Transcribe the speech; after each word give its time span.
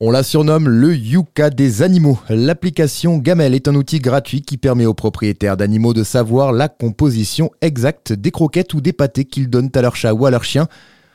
On 0.00 0.12
la 0.12 0.22
surnomme 0.22 0.68
le 0.68 0.94
Yuka 0.94 1.50
des 1.50 1.82
animaux. 1.82 2.20
L'application 2.28 3.18
Gamel 3.18 3.52
est 3.52 3.66
un 3.66 3.74
outil 3.74 3.98
gratuit 3.98 4.42
qui 4.42 4.56
permet 4.56 4.86
aux 4.86 4.94
propriétaires 4.94 5.56
d'animaux 5.56 5.92
de 5.92 6.04
savoir 6.04 6.52
la 6.52 6.68
composition 6.68 7.50
exacte 7.62 8.12
des 8.12 8.30
croquettes 8.30 8.74
ou 8.74 8.80
des 8.80 8.92
pâtés 8.92 9.24
qu'ils 9.24 9.50
donnent 9.50 9.72
à 9.74 9.82
leur 9.82 9.96
chat 9.96 10.14
ou 10.14 10.24
à 10.24 10.30
leur 10.30 10.44
chien. 10.44 10.68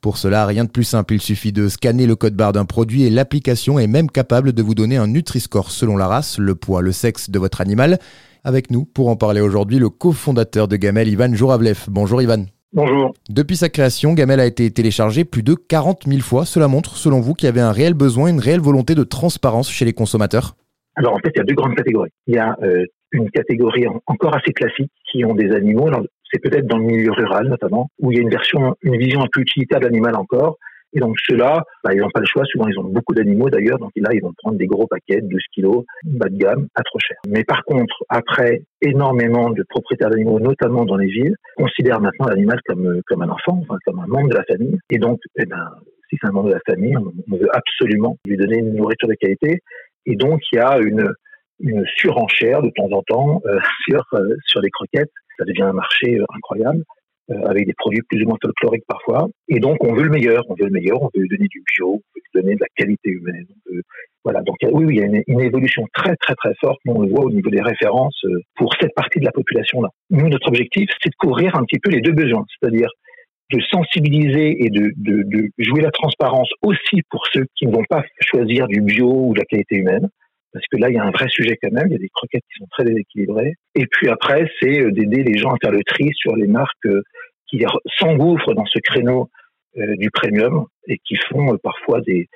Pour 0.00 0.18
cela, 0.18 0.44
rien 0.44 0.64
de 0.64 0.70
plus 0.70 0.82
simple, 0.82 1.14
il 1.14 1.20
suffit 1.20 1.52
de 1.52 1.68
scanner 1.68 2.04
le 2.04 2.16
code 2.16 2.34
barre 2.34 2.52
d'un 2.52 2.64
produit 2.64 3.04
et 3.04 3.10
l'application 3.10 3.78
est 3.78 3.86
même 3.86 4.10
capable 4.10 4.52
de 4.52 4.62
vous 4.62 4.74
donner 4.74 4.96
un 4.96 5.06
Nutri-Score 5.06 5.70
selon 5.70 5.96
la 5.96 6.08
race, 6.08 6.38
le 6.38 6.56
poids, 6.56 6.82
le 6.82 6.90
sexe 6.90 7.30
de 7.30 7.38
votre 7.38 7.60
animal. 7.60 8.00
Avec 8.42 8.72
nous, 8.72 8.86
pour 8.86 9.08
en 9.08 9.14
parler 9.14 9.40
aujourd'hui, 9.40 9.78
le 9.78 9.88
cofondateur 9.88 10.66
de 10.66 10.74
Gamel, 10.74 11.06
Ivan 11.06 11.32
Jouravlev. 11.32 11.84
Bonjour 11.86 12.20
Ivan. 12.20 12.46
Bonjour. 12.74 13.14
Depuis 13.30 13.54
sa 13.54 13.68
création, 13.68 14.14
Gamel 14.14 14.40
a 14.40 14.46
été 14.46 14.68
téléchargé 14.68 15.24
plus 15.24 15.44
de 15.44 15.54
40 15.54 16.06
000 16.08 16.20
fois. 16.22 16.44
Cela 16.44 16.66
montre, 16.66 16.96
selon 16.96 17.20
vous, 17.20 17.34
qu'il 17.34 17.46
y 17.46 17.48
avait 17.48 17.60
un 17.60 17.70
réel 17.70 17.94
besoin, 17.94 18.28
une 18.28 18.40
réelle 18.40 18.60
volonté 18.60 18.96
de 18.96 19.04
transparence 19.04 19.70
chez 19.70 19.84
les 19.84 19.92
consommateurs? 19.92 20.56
Alors 20.96 21.14
en 21.14 21.18
fait, 21.18 21.30
il 21.36 21.38
y 21.38 21.40
a 21.40 21.44
deux 21.44 21.54
grandes 21.54 21.76
catégories. 21.76 22.10
Il 22.26 22.34
y 22.34 22.38
a 22.38 22.56
euh, 22.64 22.84
une 23.12 23.30
catégorie 23.30 23.84
encore 24.06 24.34
assez 24.34 24.52
classique 24.52 24.90
qui 25.08 25.24
ont 25.24 25.36
des 25.36 25.52
animaux. 25.52 25.88
C'est 26.32 26.40
peut-être 26.40 26.66
dans 26.66 26.78
le 26.78 26.84
milieu 26.84 27.12
rural 27.12 27.46
notamment, 27.46 27.90
où 28.00 28.10
il 28.10 28.16
y 28.16 28.18
a 28.18 28.22
une 28.22 28.30
version, 28.30 28.74
une 28.82 28.98
vision 28.98 29.22
un 29.22 29.28
peu 29.32 29.40
utilitaire 29.40 29.78
de 29.78 29.84
l'animal 29.84 30.16
encore, 30.16 30.58
et 30.94 31.00
donc 31.00 31.16
ceux-là, 31.28 31.62
bah, 31.82 31.92
ils 31.92 32.00
n'ont 32.00 32.10
pas 32.10 32.20
le 32.20 32.26
choix. 32.26 32.44
Souvent, 32.44 32.68
ils 32.68 32.78
ont 32.78 32.84
beaucoup 32.84 33.14
d'animaux 33.14 33.50
d'ailleurs. 33.50 33.78
Donc 33.78 33.90
là, 33.96 34.10
ils 34.12 34.22
vont 34.22 34.32
prendre 34.38 34.56
des 34.56 34.66
gros 34.66 34.86
paquets, 34.86 35.20
12 35.20 35.40
kilos, 35.52 35.84
bas 36.04 36.28
de 36.28 36.36
gamme, 36.36 36.68
pas 36.74 36.82
trop 36.84 36.98
cher. 37.00 37.16
Mais 37.28 37.42
par 37.44 37.64
contre, 37.64 38.04
après, 38.08 38.62
énormément 38.80 39.50
de 39.50 39.64
propriétaires 39.68 40.10
d'animaux, 40.10 40.38
notamment 40.38 40.84
dans 40.84 40.96
les 40.96 41.08
villes, 41.08 41.34
considèrent 41.56 42.00
maintenant 42.00 42.26
l'animal 42.26 42.60
comme, 42.64 43.00
comme 43.06 43.22
un 43.22 43.28
enfant, 43.28 43.62
comme 43.84 43.98
un 43.98 44.06
membre 44.06 44.28
de 44.28 44.36
la 44.36 44.44
famille. 44.44 44.78
Et 44.90 44.98
donc, 44.98 45.20
eh 45.36 45.46
ben, 45.46 45.70
si 46.08 46.16
c'est 46.20 46.28
un 46.28 46.32
membre 46.32 46.48
de 46.48 46.54
la 46.54 46.60
famille, 46.66 46.96
on, 46.96 47.36
veut 47.36 47.48
absolument 47.52 48.16
lui 48.26 48.36
donner 48.36 48.58
une 48.58 48.74
nourriture 48.74 49.08
de 49.08 49.14
qualité. 49.14 49.62
Et 50.06 50.16
donc, 50.16 50.40
il 50.52 50.56
y 50.56 50.60
a 50.60 50.78
une, 50.78 51.10
une 51.60 51.84
surenchère 51.96 52.62
de 52.62 52.70
temps 52.70 52.88
en 52.92 53.02
temps 53.02 53.42
euh, 53.46 53.58
sur, 53.88 54.04
euh, 54.14 54.36
sur 54.46 54.60
les 54.60 54.70
croquettes. 54.70 55.12
Ça 55.38 55.44
devient 55.44 55.62
un 55.62 55.72
marché 55.72 56.18
euh, 56.18 56.24
incroyable. 56.36 56.84
Euh, 57.30 57.46
avec 57.46 57.66
des 57.66 57.72
produits 57.72 58.02
plus 58.06 58.22
ou 58.22 58.28
moins 58.28 58.36
folkloriques 58.42 58.84
parfois. 58.86 59.28
Et 59.48 59.58
donc, 59.58 59.82
on 59.82 59.94
veut 59.94 60.02
le 60.02 60.10
meilleur, 60.10 60.44
on 60.50 60.54
veut 60.56 60.66
le 60.66 60.70
meilleur, 60.70 61.00
on 61.00 61.08
veut 61.14 61.26
donner 61.26 61.46
du 61.48 61.62
bio, 61.74 61.94
on 61.94 61.96
veut 61.96 62.42
donner 62.42 62.54
de 62.54 62.60
la 62.60 62.66
qualité 62.76 63.08
humaine. 63.08 63.46
voilà. 64.24 64.42
Donc, 64.42 64.56
oui, 64.60 64.84
oui, 64.84 64.96
il 64.96 64.98
y 64.98 65.02
a 65.02 65.06
une, 65.06 65.22
une, 65.26 65.40
évolution 65.40 65.86
très, 65.94 66.14
très, 66.16 66.34
très 66.34 66.52
forte. 66.60 66.78
on 66.86 67.00
le 67.00 67.08
voit 67.08 67.24
au 67.24 67.30
niveau 67.30 67.48
des 67.48 67.62
références 67.62 68.20
euh, 68.26 68.42
pour 68.56 68.74
cette 68.78 68.94
partie 68.94 69.20
de 69.20 69.24
la 69.24 69.32
population-là. 69.32 69.88
Nous, 70.10 70.28
notre 70.28 70.48
objectif, 70.48 70.90
c'est 71.02 71.08
de 71.08 71.14
couvrir 71.18 71.56
un 71.56 71.64
petit 71.64 71.78
peu 71.78 71.88
les 71.88 72.02
deux 72.02 72.12
besoins, 72.12 72.44
c'est-à-dire 72.60 72.90
de 73.52 73.60
sensibiliser 73.70 74.62
et 74.62 74.68
de, 74.68 74.92
de, 74.98 75.22
de, 75.22 75.48
jouer 75.56 75.80
la 75.80 75.92
transparence 75.92 76.50
aussi 76.60 77.00
pour 77.08 77.26
ceux 77.32 77.46
qui 77.56 77.66
ne 77.66 77.72
vont 77.72 77.84
pas 77.88 78.02
choisir 78.20 78.68
du 78.68 78.82
bio 78.82 79.28
ou 79.28 79.32
de 79.32 79.38
la 79.38 79.46
qualité 79.46 79.76
humaine, 79.76 80.10
parce 80.54 80.64
que 80.70 80.76
là, 80.76 80.88
il 80.88 80.94
y 80.94 80.98
a 80.98 81.04
un 81.04 81.10
vrai 81.10 81.26
sujet 81.28 81.58
quand 81.60 81.72
même. 81.72 81.88
Il 81.88 81.92
y 81.92 81.96
a 81.96 81.98
des 81.98 82.08
croquettes 82.08 82.44
qui 82.44 82.58
sont 82.60 82.68
très 82.70 82.84
déséquilibrées. 82.84 83.54
Et 83.74 83.86
puis 83.86 84.08
après, 84.08 84.48
c'est 84.60 84.80
euh, 84.80 84.92
d'aider 84.92 85.24
les 85.24 85.36
gens 85.36 85.50
à 85.50 85.56
faire 85.60 85.72
le 85.72 85.82
tri 85.84 86.10
sur 86.14 86.36
les 86.36 86.46
marques 86.46 86.86
euh, 86.86 87.02
qui 87.48 87.64
s'engouffrent 87.98 88.54
dans 88.54 88.64
ce 88.64 88.78
créneau 88.78 89.28
euh, 89.76 89.96
du 89.96 90.10
premium 90.12 90.66
et 90.86 90.98
qui 90.98 91.16
font 91.28 91.58
parfois 91.58 92.00
des, 92.02 92.28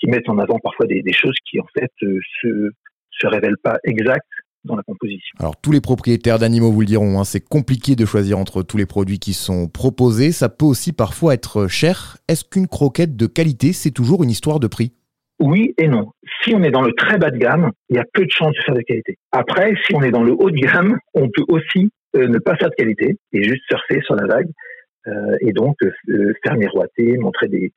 qui 0.00 0.08
mettent 0.08 0.28
en 0.28 0.38
avant 0.38 0.58
parfois 0.58 0.86
des, 0.86 1.02
choses 1.12 1.36
qui 1.48 1.60
en 1.60 1.66
fait 1.78 1.90
se 2.00 2.70
se 3.10 3.26
révèlent 3.26 3.58
pas 3.62 3.78
exactes 3.84 4.26
dans 4.64 4.76
la 4.76 4.82
composition. 4.82 5.36
Alors 5.38 5.56
tous 5.60 5.72
les 5.72 5.80
propriétaires 5.80 6.38
d'animaux 6.38 6.70
vous 6.70 6.80
le 6.80 6.86
diront, 6.86 7.18
hein, 7.18 7.24
c'est 7.24 7.40
compliqué 7.40 7.96
de 7.96 8.04
choisir 8.04 8.38
entre 8.38 8.62
tous 8.62 8.76
les 8.76 8.86
produits 8.86 9.18
qui 9.18 9.32
sont 9.32 9.68
proposés. 9.68 10.32
Ça 10.32 10.48
peut 10.48 10.66
aussi 10.66 10.92
parfois 10.92 11.34
être 11.34 11.66
cher. 11.66 12.18
Est-ce 12.28 12.44
qu'une 12.44 12.68
croquette 12.68 13.16
de 13.16 13.26
qualité, 13.26 13.72
c'est 13.72 13.90
toujours 13.90 14.22
une 14.22 14.30
histoire 14.30 14.60
de 14.60 14.66
prix? 14.66 14.92
Oui 15.40 15.74
et 15.78 15.88
non. 15.88 16.12
Si 16.42 16.54
on 16.54 16.62
est 16.62 16.70
dans 16.70 16.82
le 16.82 16.92
très 16.92 17.18
bas 17.18 17.30
de 17.30 17.38
gamme, 17.38 17.70
il 17.88 17.96
y 17.96 18.00
a 18.00 18.04
peu 18.12 18.24
de 18.24 18.30
chances 18.30 18.54
de 18.54 18.62
faire 18.62 18.74
de 18.74 18.82
qualité. 18.82 19.16
Après, 19.32 19.72
si 19.86 19.94
on 19.94 20.02
est 20.02 20.10
dans 20.10 20.22
le 20.22 20.32
haut 20.32 20.50
de 20.50 20.56
gamme, 20.56 20.98
on 21.14 21.28
peut 21.28 21.44
aussi 21.48 21.90
euh, 22.16 22.26
ne 22.26 22.38
pas 22.38 22.56
faire 22.56 22.70
de 22.70 22.74
qualité 22.74 23.16
et 23.32 23.42
juste 23.42 23.62
surfer 23.68 24.00
sur 24.02 24.16
la 24.16 24.26
vague 24.26 24.48
euh, 25.06 25.36
et 25.40 25.52
donc 25.52 25.76
euh, 25.82 26.34
faire 26.42 26.56
miroiter, 26.56 27.16
montrer 27.18 27.48
des, 27.48 27.72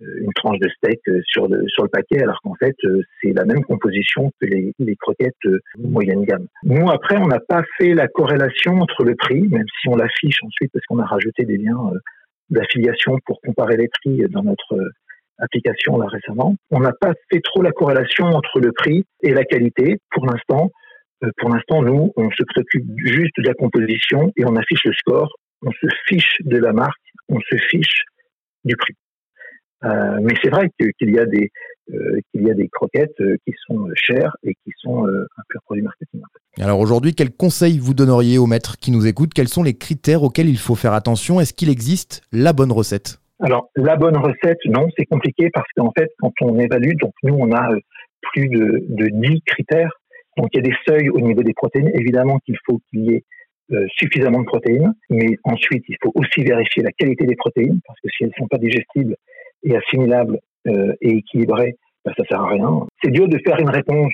une 0.00 0.32
tranche 0.34 0.58
de 0.58 0.68
steak 0.68 1.00
sur 1.24 1.48
le, 1.48 1.64
sur 1.68 1.84
le 1.84 1.88
paquet, 1.88 2.22
alors 2.22 2.38
qu'en 2.42 2.54
fait, 2.56 2.76
c'est 3.22 3.32
la 3.32 3.46
même 3.46 3.64
composition 3.64 4.30
que 4.40 4.46
les, 4.46 4.72
les 4.78 4.96
croquettes 4.96 5.34
moyenne 5.78 6.22
gamme. 6.24 6.46
Nous, 6.64 6.90
après, 6.90 7.16
on 7.16 7.28
n'a 7.28 7.40
pas 7.40 7.62
fait 7.78 7.94
la 7.94 8.08
corrélation 8.08 8.80
entre 8.80 9.04
le 9.04 9.14
prix, 9.14 9.48
même 9.48 9.64
si 9.80 9.88
on 9.88 9.96
l'affiche 9.96 10.42
ensuite 10.42 10.70
parce 10.72 10.84
qu'on 10.84 10.98
a 10.98 11.06
rajouté 11.06 11.46
des 11.46 11.56
liens 11.56 11.92
d'affiliation 12.50 13.18
pour 13.24 13.40
comparer 13.40 13.78
les 13.78 13.88
prix 13.88 14.18
dans 14.28 14.42
notre 14.42 14.76
application 15.38 15.98
là 15.98 16.06
récemment. 16.06 16.56
On 16.70 16.80
n'a 16.80 16.92
pas 16.92 17.12
fait 17.30 17.40
trop 17.42 17.62
la 17.62 17.72
corrélation 17.72 18.26
entre 18.26 18.60
le 18.60 18.72
prix 18.72 19.04
et 19.22 19.32
la 19.32 19.44
qualité 19.44 19.98
pour 20.10 20.26
l'instant. 20.26 20.70
Euh, 21.24 21.30
pour 21.38 21.50
l'instant, 21.50 21.82
nous, 21.82 22.12
on 22.16 22.30
se 22.30 22.42
préoccupe 22.44 22.86
juste 23.04 23.34
de 23.38 23.46
la 23.46 23.54
composition 23.54 24.32
et 24.36 24.44
on 24.44 24.56
affiche 24.56 24.84
le 24.84 24.92
score. 24.92 25.34
On 25.62 25.70
se 25.70 25.86
fiche 26.06 26.36
de 26.40 26.58
la 26.58 26.72
marque, 26.72 27.00
on 27.28 27.40
se 27.40 27.56
fiche 27.70 28.04
du 28.64 28.76
prix. 28.76 28.94
Euh, 29.84 30.18
mais 30.22 30.34
c'est 30.42 30.50
vrai 30.50 30.70
qu'il 30.78 31.14
y 31.14 31.18
a 31.18 31.26
des 31.26 31.50
euh, 31.92 32.18
qu'il 32.32 32.42
y 32.46 32.50
a 32.50 32.54
des 32.54 32.68
croquettes 32.68 33.16
qui 33.46 33.54
sont 33.66 33.88
chères 33.94 34.36
et 34.42 34.54
qui 34.54 34.72
sont 34.78 35.06
un 35.06 35.42
pur 35.48 35.60
produit 35.62 35.82
marketing. 35.82 36.20
Alors 36.58 36.80
aujourd'hui, 36.80 37.14
quels 37.14 37.30
conseils 37.30 37.78
vous 37.78 37.94
donneriez 37.94 38.38
aux 38.38 38.46
maîtres 38.46 38.78
qui 38.78 38.90
nous 38.90 39.06
écoutent? 39.06 39.34
Quels 39.34 39.48
sont 39.48 39.62
les 39.62 39.76
critères 39.76 40.22
auxquels 40.22 40.48
il 40.48 40.58
faut 40.58 40.74
faire 40.74 40.94
attention? 40.94 41.40
Est-ce 41.40 41.52
qu'il 41.52 41.68
existe 41.68 42.22
la 42.32 42.52
bonne 42.52 42.72
recette? 42.72 43.20
Alors, 43.40 43.68
la 43.76 43.96
bonne 43.96 44.16
recette, 44.16 44.58
non, 44.64 44.88
c'est 44.96 45.04
compliqué 45.04 45.50
parce 45.52 45.68
qu'en 45.76 45.92
fait, 45.96 46.08
quand 46.18 46.32
on 46.40 46.58
évalue, 46.58 46.94
donc 47.00 47.12
nous, 47.22 47.34
on 47.34 47.52
a 47.52 47.72
euh, 47.72 47.78
plus 48.32 48.48
de, 48.48 48.84
de 48.88 49.08
10 49.12 49.42
critères. 49.42 49.92
Donc, 50.38 50.48
il 50.52 50.56
y 50.56 50.60
a 50.60 50.62
des 50.62 50.76
seuils 50.88 51.10
au 51.10 51.20
niveau 51.20 51.42
des 51.42 51.52
protéines. 51.52 51.90
Évidemment 51.94 52.38
qu'il 52.46 52.56
faut 52.64 52.80
qu'il 52.88 53.04
y 53.04 53.14
ait 53.14 53.24
euh, 53.72 53.84
suffisamment 53.90 54.40
de 54.40 54.46
protéines, 54.46 54.92
mais 55.10 55.38
ensuite, 55.44 55.84
il 55.88 55.96
faut 56.02 56.12
aussi 56.14 56.44
vérifier 56.44 56.82
la 56.82 56.92
qualité 56.92 57.26
des 57.26 57.36
protéines 57.36 57.80
parce 57.86 57.98
que 58.00 58.08
si 58.10 58.24
elles 58.24 58.30
ne 58.30 58.34
sont 58.38 58.48
pas 58.48 58.58
digestibles 58.58 59.16
et 59.64 59.76
assimilables 59.76 60.38
euh, 60.68 60.94
et 61.02 61.18
équilibrées, 61.18 61.74
ben, 62.04 62.12
ça 62.16 62.24
sert 62.28 62.40
à 62.40 62.48
rien. 62.48 62.86
C'est 63.02 63.10
dur 63.10 63.28
de 63.28 63.38
faire 63.44 63.58
une 63.58 63.70
réponse 63.70 64.12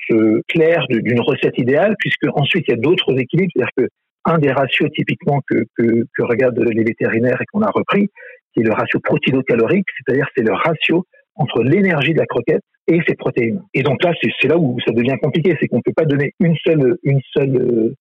claire 0.49 0.87
d'une 0.88 1.21
recette 1.21 1.59
idéale 1.59 1.94
puisque 1.99 2.27
ensuite, 2.34 2.65
il 2.66 2.71
y 2.72 2.75
a 2.75 2.81
d'autres 2.81 3.16
équilibres. 3.19 3.50
C'est-à-dire 3.55 3.72
que 3.77 3.88
un 4.25 4.38
des 4.38 4.53
ratios 4.53 4.91
typiquement 4.93 5.41
que, 5.49 5.65
que, 5.77 6.06
que 6.16 6.22
regardent 6.22 6.61
les 6.61 6.84
vétérinaires 6.84 7.41
et 7.43 7.44
qu'on 7.53 7.62
a 7.62 7.71
repris, 7.71 8.09
qui 8.53 8.61
est 8.61 8.65
le 8.65 8.73
ratio 8.73 9.01
protéino-calorique, 9.01 9.87
c'est-à-dire 9.97 10.27
c'est 10.37 10.45
le 10.45 10.53
ratio 10.53 11.05
entre 11.35 11.63
l'énergie 11.63 12.13
de 12.13 12.19
la 12.19 12.27
croquette 12.27 12.63
et 12.89 13.01
ses 13.07 13.15
protéines. 13.15 13.63
Et 13.75 13.83
donc 13.83 14.03
là, 14.03 14.13
c'est 14.23 14.49
là 14.49 14.59
où 14.59 14.79
ça 14.85 14.93
devient 14.93 15.17
compliqué, 15.23 15.57
c'est 15.61 15.69
qu'on 15.69 15.79
ne 15.79 15.83
peut 15.83 15.95
pas 15.95 16.05
donner 16.05 16.35
une 16.41 16.57
seule, 16.65 16.97
une 17.03 17.21
seule 17.35 17.95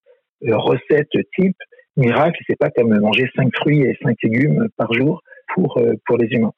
euh, 0.44 0.58
recette 0.58 1.10
type 1.36 1.58
miracle. 1.98 2.42
C'est 2.48 2.58
pas 2.58 2.70
comme 2.70 2.98
manger 3.00 3.30
cinq 3.36 3.50
fruits 3.56 3.82
et 3.82 3.98
cinq 4.04 4.18
légumes 4.24 4.68
par 4.78 4.94
jour 4.94 5.22
pour 5.54 5.78
euh, 5.78 5.94
pour 6.06 6.18
les 6.18 6.28
humains. 6.28 6.54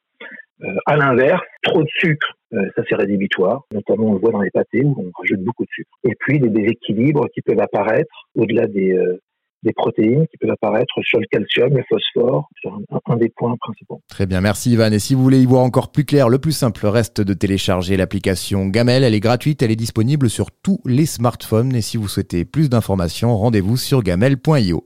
Euh, 0.62 0.74
à 0.86 0.96
l'inverse, 0.96 1.42
trop 1.62 1.82
de 1.82 1.88
sucre, 1.98 2.34
ça 2.52 2.82
c'est 2.88 2.94
rédhibitoire. 2.94 3.62
Notamment, 3.72 4.10
on 4.10 4.12
le 4.14 4.20
voit 4.20 4.30
dans 4.30 4.40
les 4.40 4.50
pâtés 4.50 4.82
où 4.84 4.94
on 4.96 5.10
rajoute 5.20 5.44
beaucoup 5.44 5.64
de 5.64 5.70
sucre. 5.70 5.90
Et 6.04 6.14
puis 6.18 6.38
des 6.38 6.48
déséquilibres 6.48 7.26
qui 7.34 7.42
peuvent 7.42 7.60
apparaître 7.60 8.28
au-delà 8.36 8.66
des 8.66 8.96
des 9.64 9.72
protéines 9.72 10.26
qui 10.28 10.36
peuvent 10.36 10.50
apparaître 10.50 10.94
sur 11.02 11.18
le 11.18 11.26
calcium, 11.26 11.76
le 11.76 11.82
phosphore, 11.88 12.48
c'est 12.62 12.68
un, 12.68 13.16
des 13.16 13.30
points 13.30 13.56
principaux. 13.56 14.00
Très 14.08 14.26
bien, 14.26 14.40
merci 14.40 14.72
Ivan. 14.72 14.92
Et 14.92 14.98
si 14.98 15.14
vous 15.14 15.22
voulez 15.22 15.40
y 15.40 15.46
voir 15.46 15.62
encore 15.62 15.90
plus 15.90 16.04
clair, 16.04 16.28
le 16.28 16.38
plus 16.38 16.52
simple 16.52 16.86
reste 16.86 17.20
de 17.20 17.34
télécharger 17.34 17.96
l'application 17.96 18.66
Gamel. 18.66 19.04
Elle 19.04 19.14
est 19.14 19.20
gratuite, 19.20 19.62
elle 19.62 19.70
est 19.70 19.76
disponible 19.76 20.30
sur 20.30 20.50
tous 20.50 20.80
les 20.84 21.06
smartphones. 21.06 21.74
Et 21.74 21.82
si 21.82 21.96
vous 21.96 22.08
souhaitez 22.08 22.44
plus 22.44 22.68
d'informations, 22.68 23.36
rendez-vous 23.36 23.76
sur 23.76 24.02
gamel.io. 24.02 24.84